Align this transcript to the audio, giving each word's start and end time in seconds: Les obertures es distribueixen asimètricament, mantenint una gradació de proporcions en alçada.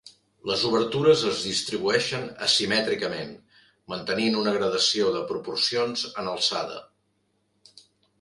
Les 0.51 0.61
obertures 0.67 1.19
es 1.31 1.41
distribueixen 1.47 2.23
asimètricament, 2.45 3.35
mantenint 3.93 4.37
una 4.45 4.55
gradació 4.55 5.11
de 5.17 5.21
proporcions 5.33 6.07
en 6.23 6.31
alçada. 6.33 6.79